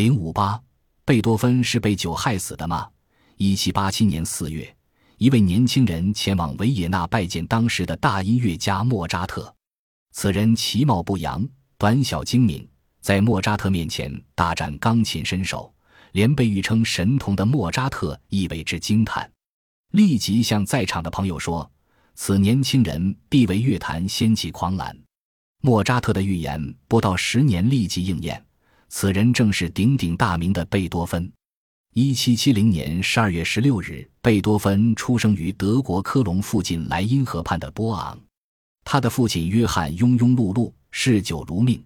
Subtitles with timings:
[0.00, 0.58] 零五八，
[1.04, 2.88] 贝多芬是被酒害死的吗？
[3.36, 4.74] 一七八七年四月，
[5.18, 9.54] 一位年轻人前往维也纳拜见当时的大音乐家莫扎特。
[10.12, 12.66] 此人其貌不扬，短小精明，
[13.02, 15.70] 在莫扎特面前大展钢琴身手，
[16.12, 19.30] 连被誉称神童的莫扎特亦为之惊叹，
[19.90, 21.70] 立即向在场的朋友说
[22.16, 24.98] ：“此年轻人必为乐坛掀起狂澜。”
[25.60, 28.42] 莫扎特的预言不到十年立即应验。
[28.90, 31.32] 此人正是鼎鼎大名的贝多芬。
[31.94, 38.18] 一七七零年十二月十六日，贝多芬出生于德国科隆附近莱茵河畔的波昂。
[38.84, 41.82] 他的父亲约翰庸庸碌碌，嗜酒如命。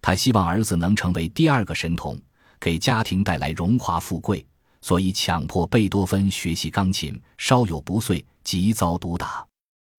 [0.00, 2.16] 他希望儿子能成为第二个神童，
[2.60, 4.46] 给家庭带来荣华富贵，
[4.80, 7.20] 所以强迫贝多芬学习钢琴。
[7.36, 9.44] 稍有不遂，即遭毒打。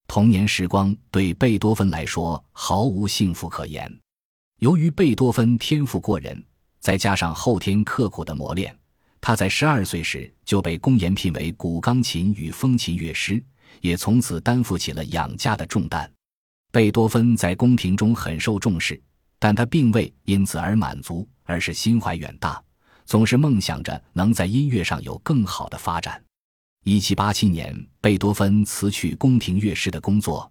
[0.07, 3.91] 童年时光对贝多芬来说毫无幸福可言。
[4.59, 6.41] 由于贝多芬天赋过人，
[6.79, 8.73] 再加上后天刻苦的磨练，
[9.19, 13.43] 他在十二岁时就被公研聘为古钢琴与风琴乐师，
[13.81, 16.09] 也从此担负起了养家的重担。
[16.71, 18.99] 贝多芬在宫廷中很受重视，
[19.39, 22.63] 但他并未因此而满足，而是心怀远大，
[23.05, 26.23] 总是梦想着能在音乐上有更好的发展。
[26.85, 30.49] 一七八七年，贝多芬辞去宫廷乐师的工作，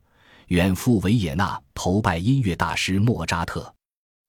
[0.49, 3.75] 远赴维也纳投拜音乐大师莫扎特。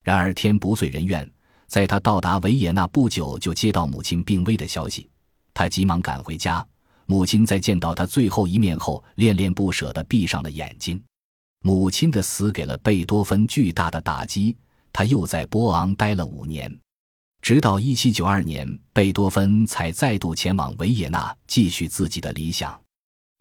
[0.05, 1.27] 然而天不遂人愿，
[1.65, 5.09] 在他到达维也纳不久，就接到母亲病危的消息。
[5.51, 6.63] 他急忙赶回家，
[7.07, 11.01] 母亲在见到他最后一面后，恋恋不舍地闭上了眼睛。
[11.63, 14.55] 母亲的死给了贝多芬巨大的打击，
[14.93, 16.71] 他又在波昂待了五年，
[17.41, 22.79] 直到一七九二年，贝多芬才再度前往维也纳继续自己的理想。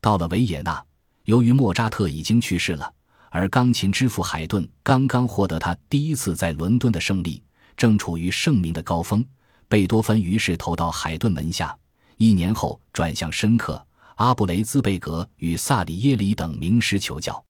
[0.00, 0.82] 到了维也纳，
[1.24, 2.90] 由于莫扎特已经去世了。
[3.34, 7.42] 而钢琴之父海顿刚刚获得他第一次在伦敦的胜利，
[7.76, 9.26] 正处于盛名的高峰。
[9.66, 11.76] 贝多芬于是投到海顿门下，
[12.16, 17.44] 一年后转向申克、阿布雷兹贝格与萨里耶里等名师求教。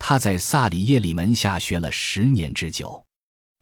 [0.00, 3.00] 他在萨里耶里门下学了十年之久。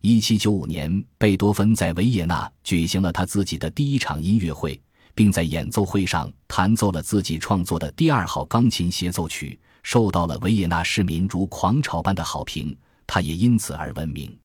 [0.01, 4.81] 一七九五年，贝多芬在维也纳举行了他自己的第一场音乐会，
[5.15, 9.61] 并在演奏会上弹奏了自己创作的第二号钢琴协奏曲。
[9.89, 12.77] 受到了维也纳市民如狂潮般的好评，
[13.07, 14.39] 他也因此而闻名。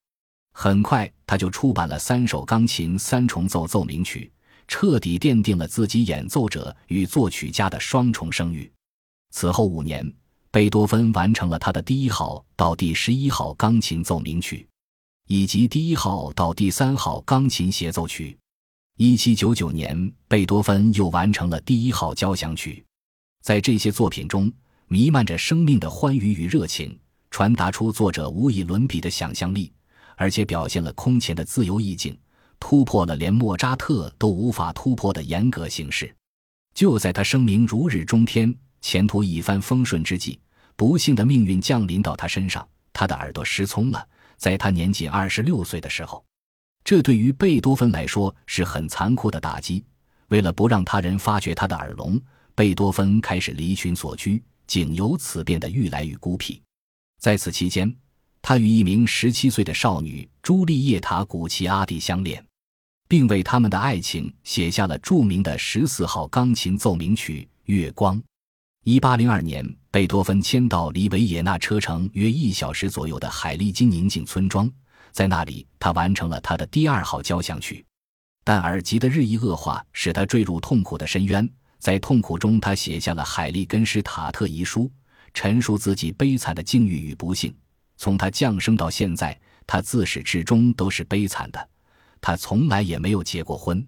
[0.54, 4.32] 很快，他就出版了三首钢琴三重奏奏鸣曲，
[4.70, 8.72] 彻底奠定了自己演奏者与作曲家的双重声誉。
[9.32, 10.10] 此后五年，
[10.50, 14.66] 贝多芬完成了他的第一号到第十一号钢琴奏鸣曲，
[15.28, 18.38] 以及第一号到第三号钢琴协奏曲。
[18.96, 22.82] 一七九九年，贝多芬又完成了第一号交响曲。
[23.42, 24.50] 在这些作品中，
[24.94, 26.96] 弥漫着生命的欢愉与热情，
[27.32, 29.74] 传达出作者无以伦比的想象力，
[30.16, 32.16] 而且表现了空前的自由意境，
[32.60, 36.16] 突破了连莫扎特都无法突破的严格形式。
[36.76, 40.40] 就在他声名如日中天、前途一帆风顺之际，
[40.76, 44.08] 不幸的命运降临到他身上，他的耳朵失聪了。
[44.38, 46.24] 在他年仅二十六岁的时候，
[46.84, 49.84] 这对于贝多芬来说是很残酷的打击。
[50.28, 52.22] 为了不让他人发觉他的耳聋，
[52.54, 54.40] 贝多芬开始离群索居。
[54.68, 56.62] 竟由此变得愈来愈孤僻。
[57.20, 57.96] 在此期间，
[58.42, 62.46] 他与一名十七岁的少女朱丽叶塔·古奇阿蒂相恋，
[63.08, 68.18] 并为他们的爱情写下了著名的十四号钢琴奏鸣曲《月光》。
[68.84, 74.70] 一八零二年，贝多芬迁到离维也纳车程约一小时左右的海利金宁静村庄，
[75.14, 77.86] 在那里，他完成了他的第二号交响曲。
[78.44, 81.50] 但耳疾的日益恶化使他坠入痛苦的深渊。
[81.84, 84.84] 在痛苦中，他写下了《海利根施塔特遗书》，
[85.34, 87.54] 陈述自己悲惨的境遇与不幸。
[87.98, 91.70] 从他降生到现在，他自始至终都是悲惨的。
[92.22, 93.86] 他从来也没有结过婚。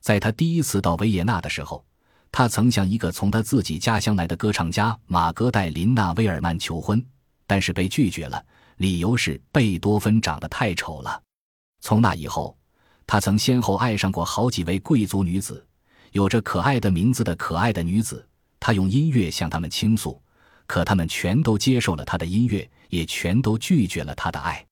[0.00, 1.86] 在他第一次到维也纳的时候，
[2.32, 7.00] 他曾向一个从他自己家乡来的歌唱家玛格代琳娜·威尔曼求婚，
[7.46, 8.44] 但是被拒绝了，
[8.78, 11.22] 理由是贝多芬长得太丑了。
[11.80, 12.58] 从那以后，
[13.06, 15.64] 他曾先后爱上过好几位贵族女子。
[16.12, 18.26] 有着可爱的名字的可爱的女子，
[18.58, 20.20] 她用音乐向他们倾诉，
[20.66, 24.64] 可他们全都接受了她的音乐，也全都拒绝了她的爱。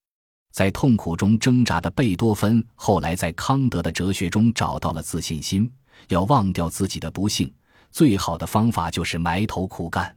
[0.53, 5.71] 在痛苦中挣扎的贝多芬，后来在康德的哲学中找到了自信心。
[6.09, 7.53] 要忘掉自己的不幸，
[7.91, 10.15] 最好的方法就是埋头苦干。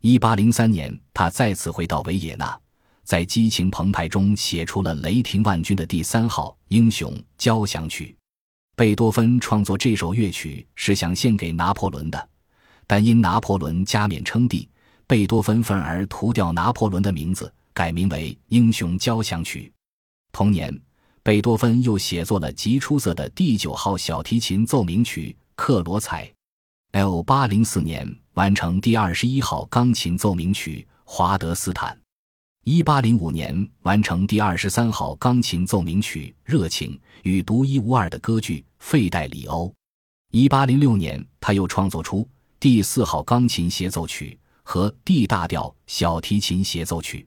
[0.00, 2.58] 一八零三年，他再次回到维也纳，
[3.04, 8.16] 在激情澎湃中写出了雷霆万钧的第三号英雄交响曲。
[8.74, 12.28] 贝多芬创作这首乐曲是想献给拿破仑的，
[12.86, 14.66] 但因拿破仑加冕称帝，
[15.06, 19.70] 贝多芬愤而涂掉拿破仑的名字，改名为《英雄交响曲》。
[20.32, 20.74] 同年，
[21.22, 26.26] 贝多芬又写作了极出色的第九号小提琴奏鸣曲《克罗采》。
[26.92, 31.94] L 八零四年完成第二十一号钢琴奏鸣曲《华德斯坦》，
[32.64, 36.92] 一八零五年完成第二十三号钢琴奏鸣曲《热情》
[37.24, 39.66] 与独一无二的歌剧《费代里欧》。
[40.30, 42.28] 一八零六年，他又创作出
[42.60, 47.26] 第四号钢琴协奏曲和 D 大调小提琴协奏曲。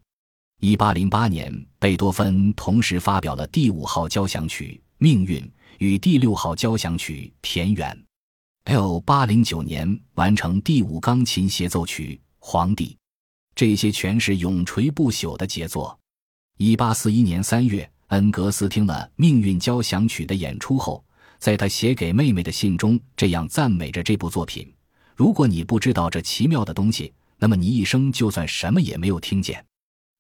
[0.61, 5.41] 一八零八年，贝多芬同时发表了第五号交响曲《命运》
[5.79, 7.91] 与第六号交响曲《田园》。
[8.73, 12.88] L 八零九年完成第五钢琴协奏曲《皇帝》，
[13.55, 15.97] 这些全是永垂不朽的杰作。
[16.57, 21.03] 一八四一年三月，恩格斯听了《命运交响曲》的演出后，
[21.39, 24.69] 在他写给妹妹的信中这样赞美着这部作品
[25.15, 29.63] ：“如果你不知道这奇妙的东西，那么你一生就算什么也没有听见。”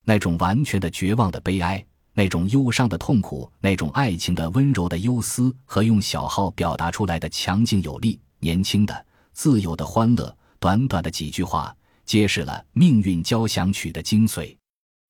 [0.07, 11.75] 那种完全的绝望的悲哀，那种忧伤的痛苦，那种爱情的温柔的忧思和用小号表达出来的强劲有力、年轻的、自由的欢乐，短短的几句话，
[12.05, 14.55] 揭示了《命运交响曲》的精髓。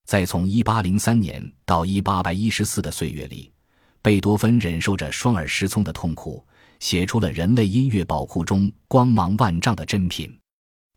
[0.06, 3.52] 在从1803年到1814的岁月里，
[4.02, 6.46] 贝多芬忍受着双耳失聪的痛苦，
[6.80, 10.36] 写出了人类音乐宝库中光芒万丈的珍品。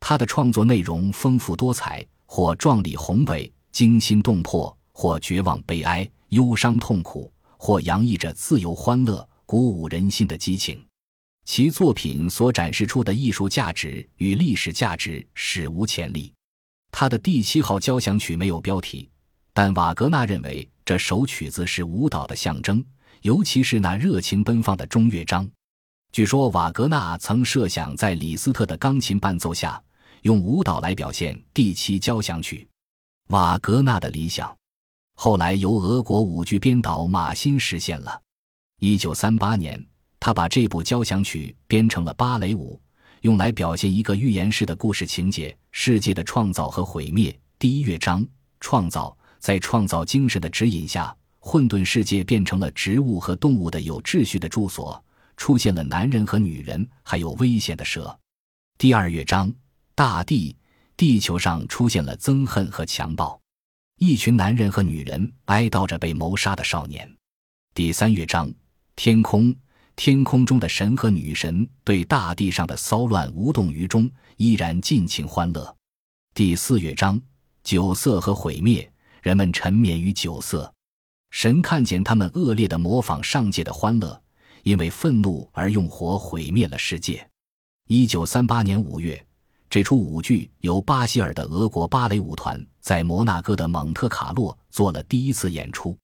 [0.01, 3.53] 他的创作内容丰富多彩，或壮丽宏伟。
[3.71, 10.83] 惊心动魄，或绝望悲哀、忧伤痛苦，或洋溢着自由欢乐、鼓舞人心的激情，
[11.49, 16.31] 其作品所展示出的艺术价值与历史价值史无前例。
[16.93, 19.09] 他的第七号交响曲没有标题，
[19.55, 22.85] 但瓦格纳认为这首曲子是舞蹈的象征，
[23.23, 25.49] 尤其是那热情奔放的中乐章。
[26.13, 29.83] 据说瓦格纳曾设想在李斯特的钢琴伴奏下，
[30.21, 32.69] 用舞蹈来表现第七交响曲。
[33.29, 34.55] 瓦格纳的理想，
[35.15, 38.21] 后来由俄国舞剧编导马欣实现了。
[38.81, 39.83] 一九三八年，
[40.21, 42.81] 他把这部交响曲编成了芭蕾舞，
[43.23, 47.37] 用来表现一个寓言式的故事情节：世界的创造和毁灭。
[47.59, 48.27] 第一乐章，
[48.61, 55.03] 创造，在创造精神的指引下，混沌世界变成了植物和动物的有秩序的住所，
[55.37, 58.17] 出现了男人和女人，还有危险的蛇。
[58.77, 59.53] 第二乐章，
[59.95, 60.57] 大地。
[60.97, 63.41] 地球上出现了憎恨和强暴，
[63.99, 67.09] 一群男人和女人哀悼着被谋杀的少年。
[67.73, 68.53] 第三乐章，
[68.97, 69.55] 天空，
[69.99, 75.77] 天空中的神和女神对大地上的骚乱无动于衷，依然尽情欢乐。
[76.33, 77.21] 第四乐章，
[77.65, 78.89] 酒色和毁灭，
[79.21, 80.73] 人们沉湎于酒色，
[81.33, 84.23] 神看见他们恶劣的模仿上界的欢乐，
[84.63, 87.29] 因为愤怒而用火毁灭了世界。
[87.89, 89.21] 一九三八年五月。
[89.69, 95.95] 这出舞剧由巴希尔的俄国芭蕾舞团在摩纳哥的蒙特卡洛做了第一次演出，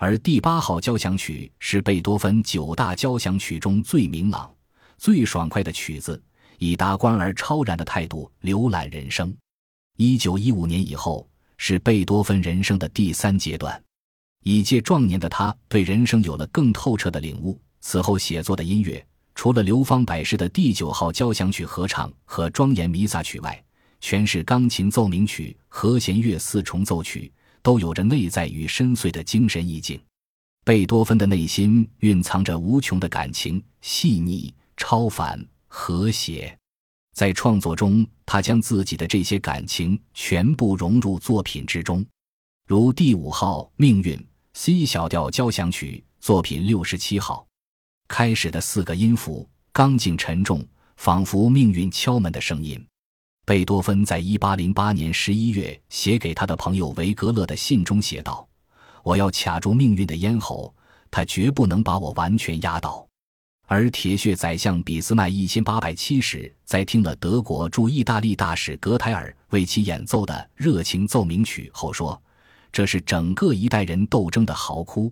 [0.00, 4.48] 而第八号交响曲是贝多芬九大交响曲中最明朗、
[4.96, 6.22] 最爽快的曲子，
[6.58, 9.36] 以达观而超然的态度浏览人生。
[9.96, 13.82] 一九一五年以后是贝多芬人生的第三阶段，
[14.44, 17.60] 已届壮年的他对人生有了更透彻的领悟。
[17.80, 19.04] 此后写作的音乐。
[19.34, 23.64] 除了流芳百世的第九号交响曲合唱和庄严弥撒曲外，
[24.00, 27.32] 全是钢琴奏鸣曲、和弦乐四重奏曲，
[27.68, 30.00] 都有着内在与深邃的精神意境。
[30.64, 36.58] 贝多芬的内心蕴藏着无穷的感情，细腻、超凡、和谐。
[37.14, 42.02] 在创作中，他将自己的这些感情全部融入作品之中，
[42.66, 44.18] 如第五号命运
[44.54, 47.46] C 小调交响曲作品六十七号。
[48.08, 52.82] 开始的四个音符刚劲沉重，仿佛命运敲门的声音。
[53.48, 58.46] 贝多芬在一八零八年十一月写给他的朋友维格勒的信中写道
[59.02, 60.70] ：“我要卡住命运的咽喉，
[61.10, 63.08] 他绝不能把我完全压倒。”
[63.66, 72.22] 而铁血宰相俾斯麦一千八百七十在听了德国驻意大利大使格台尔为其演奏的热情奏鸣曲后说
[72.70, 75.10] ：“这是整个一代人斗争的嚎哭。”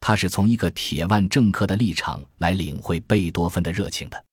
[0.00, 4.24] 他是从一个铁腕政客的立场来领会贝多芬的热情的。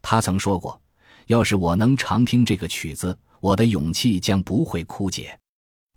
[0.00, 0.80] 他曾说过
[1.26, 5.38] ：“要是我能常听这个曲子，我的勇气将不会枯竭。”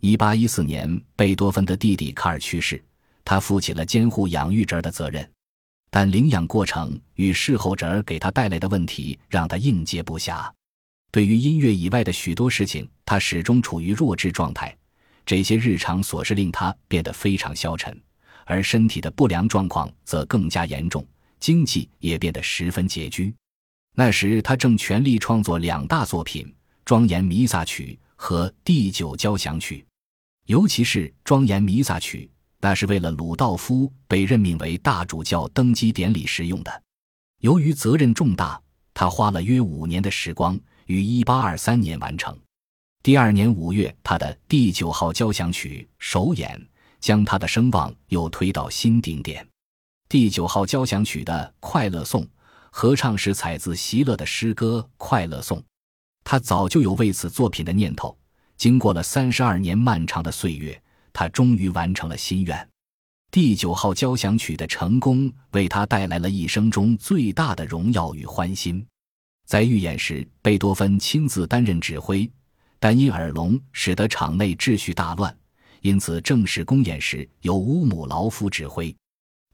[0.00, 2.82] 一八一四年，贝多芬的弟弟卡尔去世，
[3.24, 5.30] 他负起了监护养育侄儿的责任，
[5.90, 10.50] 但领养过程与侍候侄儿给他带来的问题让他应接不暇。
[11.10, 14.74] 对于音乐以外的许多事情，他始终处于弱智状态。
[15.26, 17.96] 这些日常琐事令他变得非常消沉。
[18.46, 21.06] 而身体的不良状况则更加严重，
[21.38, 23.32] 经济也变得十分拮据。
[23.96, 26.44] 那时，他正全力创作两大作品
[26.84, 29.84] 《庄严弥撒曲》和第九交响曲，
[30.46, 32.30] 尤其是《庄严弥撒曲》，
[32.60, 36.82] 那是为了鲁道夫被任命为大主教登基典礼时用的。
[37.40, 38.60] 由于责任重大，
[38.94, 42.38] 他花了约五年的时光，于1823年完成。
[43.02, 46.68] 第二年五月，他的第九号交响曲首演，
[47.00, 49.46] 将他的声望又推到新顶点。
[50.08, 52.26] 第九号交响曲的快乐颂
[52.70, 55.58] 合唱是采自席勒的诗歌《快乐颂》，
[56.24, 58.16] 他早就有为此作品的念头。
[58.56, 60.80] 经过了三十二年漫长的岁月，
[61.12, 62.68] 他终于完成了心愿。
[63.30, 68.84] 第九号交响曲的成功为他带来了一生中最大的荣耀与欢欣。
[69.46, 72.30] 在预演时，贝多芬亲自担任指挥。
[72.78, 75.36] 但因耳聋，使得场内秩序大乱，
[75.82, 78.94] 因此正式公演时由乌姆劳夫指挥，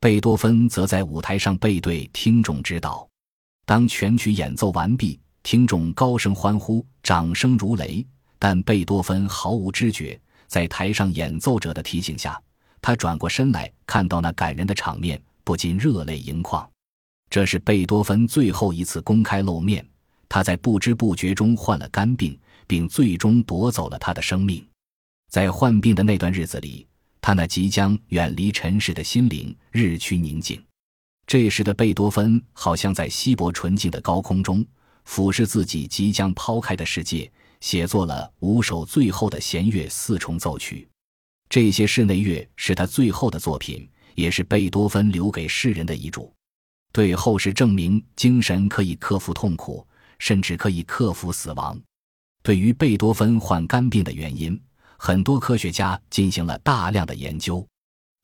[0.06, 3.04] 贝多芬则在舞台上背对听众指导。
[3.64, 8.06] 当全曲演奏完毕，听众高声欢呼，掌声如雷，
[8.38, 10.16] 但贝多芬毫无知觉。
[10.46, 12.40] 在台上演奏者的提醒下，
[12.80, 16.64] 他转过身来看到那感人的场面，不禁热泪盈眶。
[17.28, 19.84] 这是贝多芬最后一次公开露面，
[20.28, 22.38] 他在不知不觉中患了肝病。
[22.68, 24.64] 并最终夺走了他的生命。
[25.28, 26.86] 在患病的那段日子里，
[27.26, 30.62] 他那即将远离尘世的心灵日趋宁静。
[31.26, 34.64] 这时的贝多芬好像在稀薄纯净的高空中
[35.06, 37.28] 俯视自己即将抛开的世界，
[37.60, 40.86] 写作了五首最后的弦乐四重奏曲。
[41.48, 46.32] 这些室内乐是他最后的作品，也是贝多芬留给世人的遗嘱，
[46.92, 49.84] 对后世证明精神可以克服痛苦，
[50.20, 51.76] 甚至可以克服死亡。
[52.44, 54.56] 对于贝多芬患肝病的原因，
[54.98, 57.66] 很多科学家进行了大量的研究，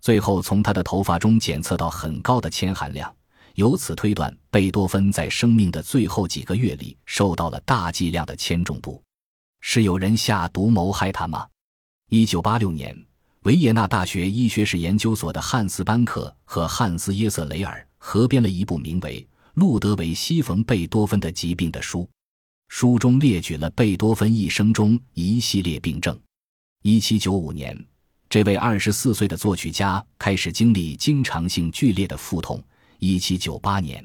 [0.01, 3.15] 最后从他的头发中检测到很高的铅含量，
[3.55, 9.03] 由此推断贝多芬在生命的最后几个月里受到了大剂量的铅中毒。
[9.61, 11.47] 是有人下毒谋害他吗？
[12.09, 12.97] 一九八六年，
[13.45, 19.21] 维也纳大学医学史研究所的汉斯·班克和汉斯·耶瑟雷尔合编了一部名为
[19.55, 22.09] 《路德维希·冯·贝多芬的疾病》的书。
[22.69, 26.19] 书中列举了贝多芬一生中一系列病症。
[26.85, 27.79] 一七九五年，
[28.29, 32.61] 这位二十四岁的作曲家开始经历经常性剧烈的腹痛。
[32.99, 34.05] 一七九八年，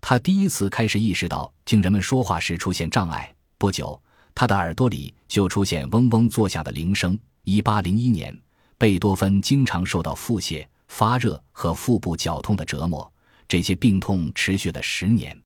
[0.00, 3.32] 他第一次开始意识到听人们说话时出现障碍。
[3.58, 4.00] 不久，
[4.34, 7.16] 他的耳朵里就出现嗡嗡作响的铃声。
[7.44, 8.36] 一八零一年，
[8.76, 13.08] 贝多芬经常受到腹泻、发热和腹部绞痛的折磨，
[13.46, 15.40] 这些病痛持续了十年。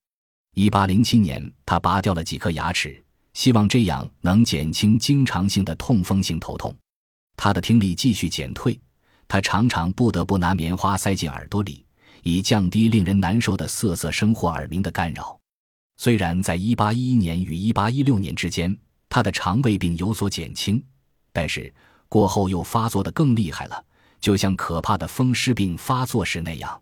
[0.54, 3.03] 一八零七年，他拔掉了几颗牙齿，
[3.34, 6.74] 希望这样能减轻经常性的痛风性头痛。
[7.36, 8.80] 他的听力继续减退，
[9.28, 11.84] 他常常不得不拿棉花塞进耳朵里，
[12.22, 15.38] 以降低令人难受的瑟瑟声或耳鸣的干扰。
[15.96, 18.76] 虽然在一八一一年与一八一六年之间，
[19.08, 20.82] 他的肠胃病有所减轻，
[21.32, 21.72] 但是
[22.08, 23.84] 过后又发作的更厉害了，
[24.20, 26.80] 就像可怕的风湿病发作时那样。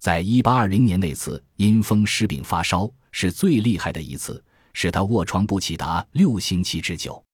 [0.00, 2.90] 在一八二零年那次因风湿病发烧。
[3.16, 4.42] 是最厉害的一次，
[4.74, 7.24] 使他卧床不起达六星期之久。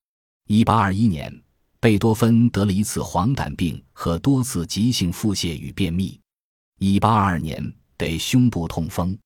[0.47, 1.43] 一八二一年，
[1.81, 6.21] 贝多芬得了一次黄疸病和多次急性腹泻与便秘。
[6.79, 7.61] 一八二二年
[7.97, 9.19] 得胸部痛风。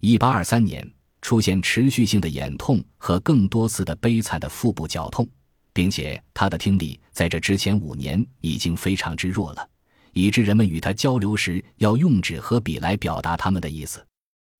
[0.00, 0.86] 一八二三年
[1.20, 5.28] 出现持续性的眼痛和更多次的悲惨的腹部绞痛，
[5.72, 9.68] 并且他的听力在这之前五年已经非常之弱了，
[10.12, 14.04] 以致人们与他交流时要用纸和笔来表达他们的意思。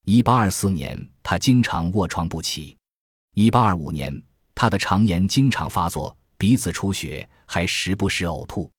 [0.05, 2.77] 一八二四年，他经常卧床不起。
[3.35, 4.23] 一八二五年，
[4.55, 8.71] 他的肠炎经常发作，鼻子出血，还时不时呕吐。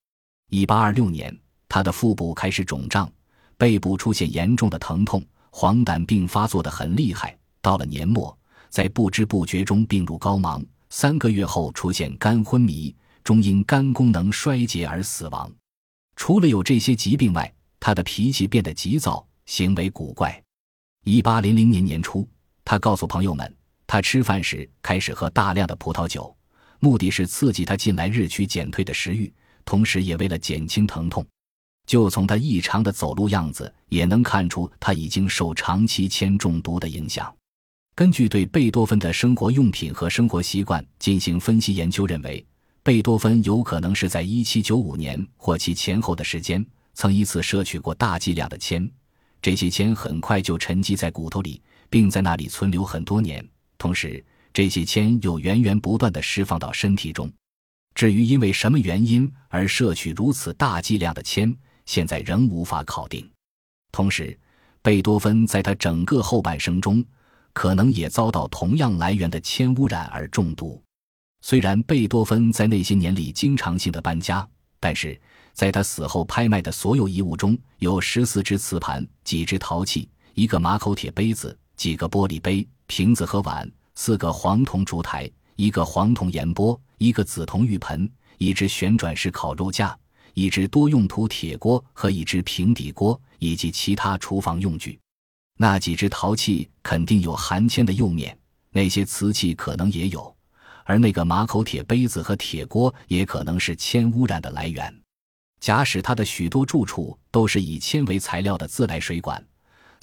[0.51, 1.35] 一八二六年，
[1.67, 3.11] 他的腹部开始肿胀，
[3.57, 7.35] 背部出现严重的疼痛，黄疸病发作的很厉害。
[7.63, 8.37] 到了年末，
[8.69, 15.51] 在不知不觉中病入膏肓，三个月后出现肝昏迷，终因肝功能衰竭而死亡。
[16.15, 20.39] 除了有这些疾病外，他的脾气变得急躁，行为古怪。
[21.05, 22.29] 一八零零年年初，
[22.63, 23.51] 他告诉朋友们，
[23.93, 26.35] 他吃饭时开始喝大量的葡萄酒，
[26.79, 29.31] 目的是刺激他近来日趋减退的食欲，
[29.65, 31.23] 同时也为了减轻疼痛。
[31.85, 37.31] 就从他异常的走路样子，也能看出他已经受长期铅中毒的影响。
[37.93, 42.43] 根据对贝多芬的生活用品和生活习惯进行分析研究，认为
[42.81, 48.89] 贝多芬有可能是在一七九五年或其前后的时间，曾一次摄取过大剂量的铅。
[49.39, 53.47] 这些铅很快就沉积在骨头里，并在那里存留很多年。
[53.83, 54.23] 同时，
[54.53, 57.29] 这些铅又源源不断地释放到身体中。
[57.93, 61.53] 至于因为什么原因而摄取如此大剂量的铅，
[61.85, 63.29] 现在仍无法考定。
[63.91, 64.39] 同时，
[64.81, 67.03] 贝多芬在他整个后半生中，
[67.51, 70.81] 可能也遭到同样来源的铅污染而中毒。
[71.41, 74.47] 虽然贝多芬在那些年里经常性的搬家，
[74.79, 75.19] 但是
[75.51, 88.07] 在他死后拍卖的所有遗物中有十四只瓷盘、几只陶器、一个马口铁杯子、几个玻璃杯、瓶子和碗、四个黄铜烛台、一个黄铜盐钵、一个紫铜浴盆、
[88.37, 89.97] 一只旋转式烤肉架、
[90.35, 94.99] 一只多用途铁锅和一只平底锅，以及其他厨房用具。
[95.57, 98.37] 那几只陶器肯定有含铅的釉面，
[98.69, 100.31] 那些瓷器可能也有，
[100.83, 104.95] 而那个马口铁杯子和铁锅也可能是铅污染的来源。
[105.59, 109.43] 假使他的许多住处都是以铅为材料的自来水管，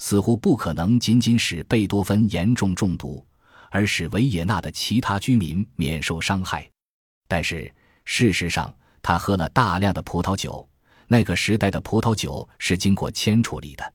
[0.03, 3.23] 似乎不可能仅仅使贝多芬严重中毒，
[3.69, 6.67] 而使维也纳的其他居民免受伤害。
[7.27, 7.71] 但是
[8.03, 10.67] 事实上，他喝了大量的葡萄酒，
[11.05, 13.93] 那个时代的葡萄酒是经过铅处理的。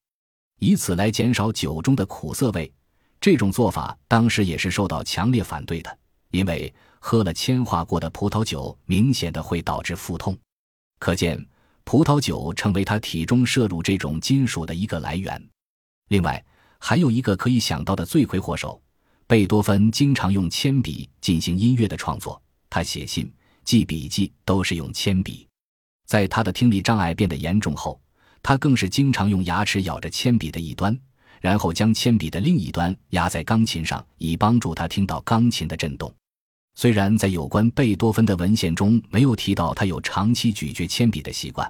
[0.60, 2.72] 以此来减少酒中的苦涩味，
[3.20, 5.98] 这种做法当时也是受到强烈反对的，
[6.30, 10.38] 因为喝了铅化过的葡萄酒明显的会导致腹痛。
[11.00, 11.44] 可见，
[11.82, 15.44] 葡萄酒成为他体中摄入这种金属的一个来源。
[16.08, 16.44] 另外，
[16.78, 18.80] 还有一个可以想到的罪魁祸首：
[19.26, 23.32] 贝多芬经常用铅笔进行音乐的创作，他写信、
[23.64, 25.46] 记笔记都是用铅笔。
[26.06, 28.00] 在他的听力障碍变得严重后。
[28.42, 30.96] 他更是经常用牙齿咬着铅笔的一端，
[31.40, 36.14] 然后将铅笔的另一端压在钢琴上，以帮助他听到钢琴的震动。
[36.76, 41.68] 虽然在有关贝多芬的文献中没有提到他有长期咀嚼铅笔的习惯，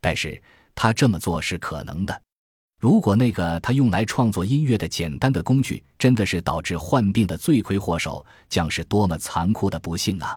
[0.00, 0.42] 但是
[0.74, 2.22] 他这么做是可能的。
[2.78, 10.36] 如果那个他用来创作音乐的简单的工具真的是导致患病的罪魁祸首，将是多么残酷的不幸啊！